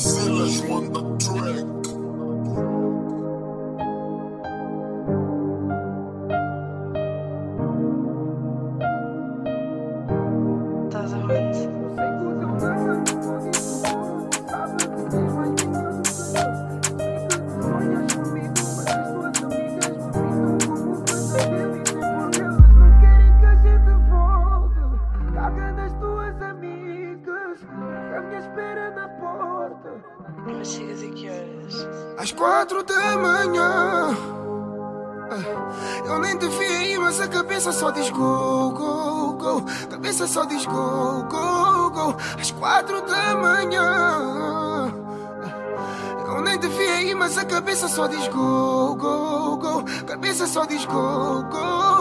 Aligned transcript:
Silas 0.00 0.60
on 0.70 0.92
the 0.92 1.02
track. 1.18 1.77
Mas 30.56 30.76
que 30.76 31.28
horas? 31.28 31.88
Às 32.18 32.32
quatro 32.32 32.82
da 32.82 33.16
manhã. 33.16 34.16
Eu 36.06 36.18
nem 36.20 36.38
te 36.38 36.48
vi 36.48 36.64
aí, 36.64 36.98
mas 36.98 37.20
a 37.20 37.28
cabeça 37.28 37.70
só 37.70 37.90
diz 37.90 38.08
go, 38.10 38.70
go, 38.70 39.32
go. 39.34 39.62
Cabeça 39.90 40.26
só 40.26 40.44
diz 40.44 40.64
go, 40.64 41.22
go, 41.28 41.90
go. 41.90 42.16
Às 42.38 42.50
quatro 42.52 43.02
da 43.02 43.36
manhã. 43.36 44.92
Eu 46.26 46.42
nem 46.42 46.58
te 46.58 46.68
vi 46.68 46.86
aí, 46.86 47.14
mas 47.14 47.36
a 47.36 47.44
cabeça 47.44 47.88
só 47.88 48.06
diz 48.06 48.26
go, 48.28 48.94
go, 48.96 49.56
go. 49.56 49.84
Cabeça 50.06 50.46
só 50.46 50.64
diz 50.64 50.84
go, 50.86 51.42
go, 51.50 51.97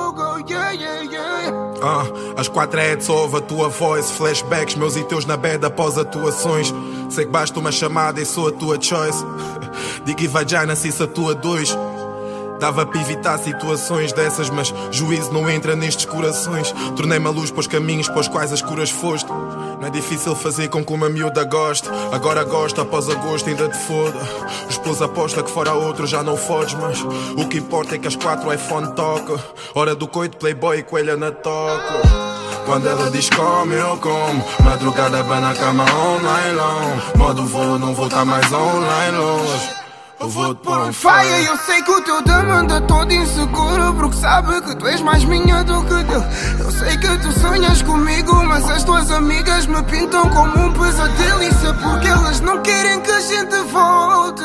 Ah, 1.90 2.06
às 2.36 2.50
quatro 2.50 2.78
é 2.82 2.98
de 2.98 3.10
ouve 3.10 3.38
a 3.38 3.42
tua 3.42 3.70
voz, 3.70 4.12
flashbacks 4.12 4.76
meus 4.76 4.98
e 4.98 5.06
teus 5.06 5.26
na 5.26 5.38
bed 5.38 5.66
após 5.66 5.98
atuações. 5.98 6.74
Sei 7.10 7.24
que 7.24 7.32
basta 7.32 7.58
uma 7.58 7.72
chamada 7.72 8.20
e 8.20 8.26
sou 8.26 8.50
a 8.50 8.52
tua 8.52 8.78
choice. 8.82 9.24
Digo 10.04 10.22
e 10.22 10.28
vai 10.28 10.46
já 10.46 10.66
nasce 10.66 11.02
a 11.02 11.08
tua 11.08 11.34
dois. 11.34 11.74
Dava 12.60 12.86
para 12.86 13.00
evitar 13.00 13.38
situações 13.38 14.12
dessas, 14.12 14.50
mas 14.50 14.74
juízo 14.92 15.32
não 15.32 15.50
entra 15.50 15.78
nestes 15.78 16.04
corações. 16.04 16.74
Tornei-me 16.98 17.28
a 17.28 17.30
luz 17.30 17.52
para 17.52 17.62
os 17.62 17.68
caminhos 17.68 18.10
para 18.10 18.20
os 18.20 18.28
quais 18.28 18.52
as 18.52 18.62
curas 18.62 18.90
foste. 18.90 19.30
Não 19.80 19.88
é 19.88 19.90
difícil 19.92 20.36
fazer 20.36 20.70
com 20.70 20.84
que 20.84 20.94
uma 20.94 21.10
miúda 21.10 21.44
goste. 21.44 21.88
Agora 22.12 22.44
gosta, 22.44 22.82
após 22.82 23.10
agosto 23.10 23.50
ainda 23.50 23.70
te 23.70 23.78
foda. 23.78 24.18
O 24.66 24.70
esposo 24.70 25.04
aposta 25.04 25.44
que 25.44 25.52
fora 25.52 25.74
outro 25.74 26.08
já 26.08 26.24
não 26.24 26.36
fodes, 26.36 26.74
mas 26.74 27.02
o 27.02 27.48
que 27.48 27.60
importa 27.60 27.96
é 27.96 27.98
que 28.00 28.08
as 28.08 28.16
quatro 28.16 28.52
iPhone 28.54 28.92
toca. 28.94 29.40
Hora 29.76 29.96
do 29.96 30.08
coito, 30.08 30.38
playboy 30.38 30.80
e 30.80 30.84
coelha 30.84 31.16
na 31.16 31.32
toca. 31.32 32.02
Quando 32.66 32.88
ela 32.88 33.10
diz 33.12 33.30
come, 33.30 33.76
eu 33.76 33.98
como. 33.98 34.44
Madrugada 34.64 35.24
bem 35.24 35.40
na 35.40 35.54
cama 35.54 35.86
online 35.94 36.56
long. 36.56 37.18
Modo 37.18 37.46
voo, 37.46 37.80
não 37.80 37.94
vou 37.94 38.08
estar 38.08 38.26
mais 38.26 38.52
online 38.52 39.18
longe. 39.18 39.87
Eu 40.20 40.30
vou 40.30 40.56
te 40.56 40.62
pôr 40.64 40.80
um 40.80 40.92
Faia, 40.92 41.42
eu 41.44 41.58
sei 41.58 41.82
que 41.84 41.92
o 41.92 42.02
teu 42.02 42.22
dama 42.24 42.56
anda 42.56 42.82
todo 42.82 43.14
inseguro 43.14 43.94
Porque 43.94 44.18
sabe 44.18 44.62
que 44.62 44.76
tu 44.76 44.88
és 44.88 45.00
mais 45.02 45.24
minha 45.24 45.64
do 45.64 45.84
que 45.84 46.04
dele 46.04 46.26
Eu 46.60 46.72
sei 46.72 46.98
que 46.98 47.18
tu 47.20 47.40
sonhas 47.40 47.82
comigo 47.84 48.44
Mas 48.46 48.68
as 48.70 48.84
tuas 48.84 49.12
amigas 49.12 49.68
me 49.68 49.82
pintam 49.84 50.28
como 50.30 50.60
um 50.60 50.74
pesadelo. 50.74 51.44
Isso 51.44 51.68
é 51.68 51.74
porque 51.74 52.08
elas 52.08 52.40
não 52.42 52.62
querem 52.62 53.00
que 53.02 53.12
a 53.12 53.20
gente 53.20 53.56
volte. 53.72 54.44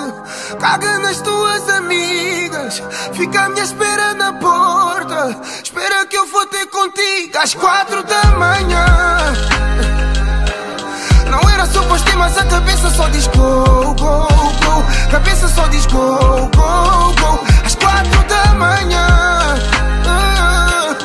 Caga 0.60 0.98
nas 0.98 1.20
tuas 1.20 1.68
amigas. 1.70 2.82
Fica 3.12 3.44
à 3.44 3.48
minha 3.48 3.64
espera 3.64 4.14
na 4.14 4.32
porta. 4.34 5.40
Espera 5.62 6.06
que 6.06 6.16
eu 6.16 6.26
vou 6.26 6.46
ter 6.46 6.66
contigo 6.66 7.38
Às 7.38 7.54
quatro 7.54 8.02
da 8.04 8.24
manhã. 8.38 8.86
Não 11.30 11.50
era 11.50 11.66
suposto 11.66 12.12
mas 12.18 12.36
a 12.36 12.44
cabeça 12.44 12.90
só 12.90 13.08
diz 13.08 13.26
go, 13.28 13.94
go. 13.98 14.31
Cabeça 15.12 15.46
só 15.46 15.68
diz 15.68 15.84
go, 15.84 16.16
go, 16.56 17.12
go. 17.20 17.44
Às 17.66 17.74
quatro 17.74 18.24
da 18.28 18.54
manhã. 18.54 19.06
Ah, 20.06 20.96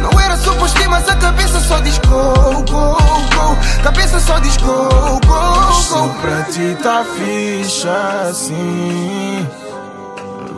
Não 0.00 0.18
era 0.18 0.34
suposto 0.38 0.80
mas 0.88 1.06
a 1.06 1.14
cabeça 1.16 1.60
só 1.60 1.78
diz 1.80 1.98
go, 1.98 2.64
go, 2.70 2.96
go. 2.96 3.82
Cabeça 3.82 4.18
só 4.18 4.38
diz 4.38 4.56
go, 4.56 4.88
go, 5.26 5.50
go. 5.90 6.08
pra 6.22 6.42
ti 6.44 6.74
tá 6.82 7.04
ficha 7.04 8.28
assim 8.30 9.46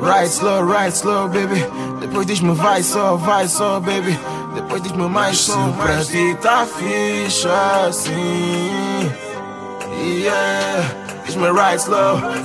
Right 0.01 0.29
slow, 0.29 0.65
right 0.65 0.97
slow, 0.97 1.29
baby 1.29 1.67
Depois 1.99 2.25
diz-me 2.25 2.55
vai 2.55 2.85
só, 2.85 3.17
vai 3.17 3.49
só, 3.49 3.81
baby 3.81 4.17
Depois 4.55 4.81
diz-me 4.81 5.09
mais 5.09 5.39
som 5.39 5.73
pra 5.73 5.87
Pra 5.87 6.05
ti 6.05 6.37
tá 6.41 6.67
ficha 6.67 7.87
assim 7.89 9.13
Yeah 9.99 11.02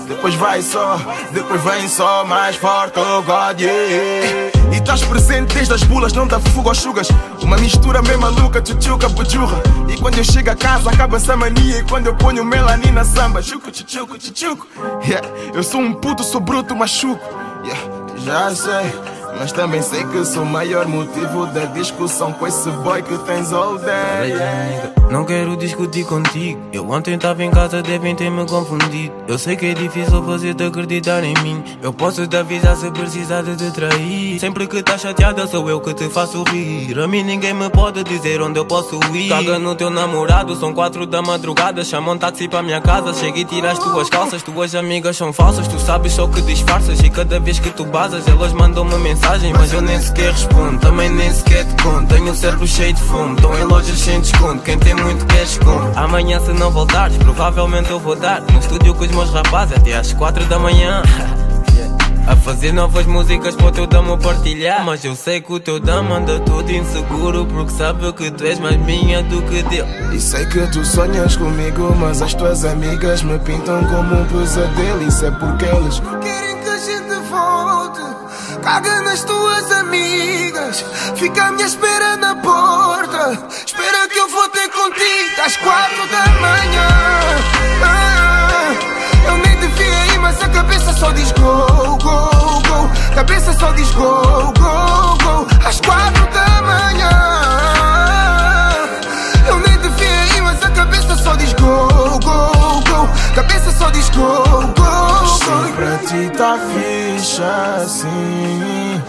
Depois 0.08 0.34
vai 0.36 0.62
só. 0.62 0.98
Depois 1.32 1.62
vem 1.64 1.88
só 1.88 2.26
mais 2.26 2.56
forte, 2.56 3.00
oh 3.00 3.22
God, 3.22 3.60
yeah. 3.60 4.52
E 4.72 4.78
estás 4.78 5.04
presente 5.04 5.54
desde 5.54 5.74
as 5.74 5.84
bulas, 5.84 6.14
não 6.14 6.28
dá 6.28 6.40
fuga 6.40 6.70
aos 6.70 6.78
chugas 6.80 7.08
Uma 7.42 7.58
mistura 7.58 8.02
meio 8.02 8.20
maluca, 8.20 8.62
tchutchuca, 8.62 9.08
bujurra. 9.10 9.62
E 9.88 9.98
quando 9.98 10.18
eu 10.18 10.24
chego 10.24 10.52
a 10.52 10.56
casa 10.56 10.90
acaba 10.90 11.18
essa 11.18 11.36
mania. 11.36 11.80
E 11.80 11.84
quando 11.84 12.08
eu 12.08 12.16
ponho 12.16 12.44
melanina 12.44 13.04
samba 13.04 13.42
Chuco, 13.42 13.72
tchutchuco, 13.72 14.18
tchutchuco. 14.18 14.68
Yeah. 15.08 15.28
Eu 15.54 15.64
sou 15.64 15.82
um 15.82 15.94
puto, 15.94 16.24
sou 16.24 16.42
bruto, 16.42 16.76
machuco. 16.76 17.24
Yeah. 17.64 17.82
Já 18.26 18.56
sei 18.56 19.17
mas 19.40 19.52
também 19.52 19.82
sei 19.82 20.04
que 20.06 20.26
sou 20.26 20.44
o 20.44 20.46
maior 20.46 20.88
motivo 20.88 21.46
da 21.48 21.66
discussão 21.66 22.34
com 22.34 22.48
esse 22.48 22.70
boy 22.70 23.02
que 23.02 23.18
tens 23.20 23.54
all 23.54 23.78
day. 23.78 24.32
yeah. 24.32 24.92
Não 25.12 25.24
quero 25.24 25.56
discutir 25.56 26.06
contigo. 26.06 26.60
Eu 26.74 26.90
ontem 26.90 27.18
tava 27.18 27.42
em 27.44 27.50
casa, 27.50 27.82
devem 27.82 28.14
ter 28.14 28.30
me 28.30 28.46
confundido. 28.46 29.14
Eu 29.26 29.38
sei 29.38 29.56
que 29.56 29.68
é 29.68 29.74
difícil 29.74 30.22
fazer-te 30.24 30.64
acreditar 30.64 31.24
em 31.24 31.34
mim. 31.42 31.64
Eu 31.82 31.94
posso 31.94 32.28
te 32.28 32.36
avisar 32.36 32.76
se 32.76 32.92
precisar 32.92 33.42
de 33.44 33.56
te 33.56 33.72
trair. 33.72 34.38
Sempre 34.40 34.68
que 34.68 34.78
estás 34.78 35.02
chateada, 35.02 35.48
sou 35.48 35.70
eu 35.70 35.80
que 35.80 35.94
te 35.94 36.10
faço 36.10 36.44
rir. 36.44 37.00
A 37.00 37.08
mim 37.08 37.24
ninguém 37.24 37.54
me 37.54 37.70
pode 37.70 38.04
dizer 38.04 38.42
onde 38.42 38.60
eu 38.60 38.66
posso 38.66 39.00
ir. 39.16 39.30
Caga 39.30 39.58
no 39.58 39.76
teu 39.76 39.90
namorado, 39.90 40.56
são 40.58 40.74
quatro 40.74 41.06
da 41.06 41.22
madrugada. 41.22 41.86
Chama 41.86 42.12
um 42.12 42.18
táxi 42.18 42.50
para 42.50 42.62
minha 42.62 42.82
casa. 42.82 43.14
Chega 43.14 43.40
e 43.40 43.46
tira 43.46 43.72
as 43.72 43.80
tuas 43.80 44.10
calças. 44.10 44.44
Tuas 44.44 44.76
amigas 44.76 45.16
são 45.16 45.32
falsas, 45.32 45.68
tu 45.70 45.80
sabes 45.80 46.12
só 46.14 46.28
que 46.28 46.42
disfarças. 46.42 47.00
E 47.00 47.10
cada 47.10 47.40
vez 47.40 47.60
que 47.60 47.70
tu 47.70 47.86
basas, 47.86 48.28
elas 48.28 48.52
mandam-me 48.52 48.98
mensagem. 48.98 49.27
Mas 49.58 49.74
eu 49.74 49.82
nem 49.82 50.00
sequer 50.00 50.32
respondo, 50.32 50.80
também 50.80 51.10
nem 51.10 51.30
sequer 51.34 51.66
te 51.66 51.84
conto. 51.84 52.08
Tenho 52.08 52.32
o 52.32 52.36
cérebro 52.36 52.66
cheio 52.66 52.94
de 52.94 53.02
fumo, 53.02 53.36
estão 53.36 53.60
em 53.60 53.64
lojas 53.64 54.00
sem 54.00 54.22
desconto. 54.22 54.64
Quem 54.64 54.80
tem 54.80 54.96
muito 54.96 55.26
quer 55.26 55.44
esconde. 55.44 55.98
Amanhã, 55.98 56.40
se 56.40 56.54
não 56.54 56.72
voltares, 56.72 57.18
provavelmente 57.18 57.90
eu 57.90 58.00
vou 58.00 58.16
dar. 58.16 58.42
No 58.42 58.58
estúdio 58.58 58.96
com 58.96 59.04
os 59.04 59.12
meus 59.12 59.30
rapazes 59.30 59.76
até 59.76 59.98
às 59.98 60.14
quatro 60.14 60.46
da 60.46 60.58
manhã. 60.58 61.02
A 62.26 62.36
fazer 62.36 62.74
novas 62.74 63.06
músicas 63.06 63.56
para 63.56 63.68
o 63.68 63.72
teu 63.72 63.88
damo 63.88 64.18
partilhar 64.18 64.84
Mas 64.84 65.06
eu 65.06 65.16
sei 65.16 65.40
que 65.40 65.54
o 65.54 65.62
teu 65.62 65.80
damo 65.80 66.14
anda 66.14 66.38
todo 66.42 66.70
inseguro 66.70 67.46
Porque 67.46 67.72
sabe 67.72 68.12
que 68.12 68.30
tu 68.32 68.44
és 68.44 68.60
mais 68.60 68.76
minha 68.76 69.24
do 69.24 69.42
que 69.44 69.64
dele 69.64 69.88
E 70.14 70.20
sei 70.20 70.46
que 70.46 70.60
tu 70.68 70.84
sonhas 70.84 71.38
comigo, 71.38 71.96
mas 71.98 72.22
as 72.22 72.34
tuas 72.34 72.66
amigas 72.66 73.24
me 73.24 73.40
pintam 73.40 73.82
como 73.86 74.16
um 74.16 74.26
pesadelo. 74.26 75.08
Isso 75.08 75.26
é 75.26 75.32
porque 75.32 75.66
elas 75.68 76.02
Querem 76.22 76.57
Caga 78.68 79.02
nas 79.02 79.24
tuas 79.24 79.72
amigas. 79.72 80.84
Fica 81.16 81.42
à 81.42 81.52
minha 81.54 81.66
espera 81.66 82.18
na 82.18 82.36
porta. 82.36 83.40
Espera 83.66 84.10
que 84.10 84.20
eu 84.20 84.28
vou 84.28 84.50
ter 84.50 84.68
contigo 84.68 85.42
às 85.42 85.56
quatro 85.56 86.06
da 86.08 86.26
manhã. 86.42 86.90
Ah, 87.82 88.74
eu 89.26 89.38
nem 89.38 89.56
te 89.56 89.68
vi 89.68 89.90
aí, 89.90 90.20
mas 90.20 90.42
a 90.42 90.50
cabeça 90.50 90.92
só 90.92 91.14
diz 91.14 91.32
go, 91.32 91.98
go, 92.04 92.62
go. 92.68 92.90
Cabeça 93.16 93.54
só 93.54 93.72
diz 93.72 93.90
go, 93.92 94.52
go, 94.60 95.18
go. 95.24 95.48
Às 95.66 95.80
quatro 95.80 96.28
da 96.34 96.62
manhã. 96.64 97.12
Eu 99.48 99.60
nem 99.60 99.78
te 99.78 99.88
vi 99.88 100.06
aí, 100.06 100.42
mas 100.42 100.62
a 100.62 100.70
cabeça 100.72 101.16
só 101.16 101.36
diz 101.36 101.54
go, 101.54 101.88
go, 102.20 102.82
go. 102.82 103.10
Cabeça 103.34 103.72
só 103.72 103.90
diz 103.92 104.10
go, 104.10 104.44
go. 104.76 105.07
Pra 105.76 105.98
ti 106.00 106.30
tá 106.38 106.58
ficha 106.58 107.82
assim 107.82 109.02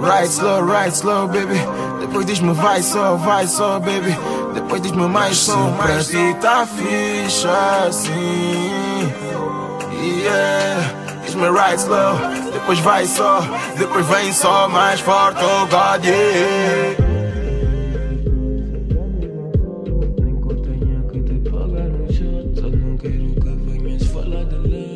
Right 0.00 0.28
slow, 0.28 0.64
right 0.66 0.94
slow, 0.94 1.26
baby. 1.28 1.58
Depois 2.00 2.26
diz-me 2.26 2.52
vai 2.52 2.82
só, 2.82 3.16
vai 3.16 3.46
só, 3.46 3.78
baby. 3.78 4.16
Depois 4.52 4.82
diz-me 4.82 5.06
mais 5.08 5.38
som, 5.38 5.70
mais 5.78 6.08
Pra 6.08 6.18
ti 6.20 6.36
tá 6.40 6.66
ficha 6.66 7.86
assim 7.88 9.12
Yeah. 10.22 11.04
Diz-me 11.24 11.50
right 11.50 11.78
slow. 11.78 12.16
Depois 12.52 12.78
vai 12.80 13.06
só. 13.06 13.40
Depois 13.76 14.06
vem 14.06 14.32
só 14.32 14.68
mais 14.68 15.00
forte, 15.00 15.42
oh 15.42 15.66
God, 15.66 16.04
yeah. 16.04 17.04
Não 22.62 22.96
quero 22.96 23.34
que 23.34 23.82
venhas 23.82 24.04
falar 24.04 24.44
de 24.44 24.56
lei. 24.68 24.93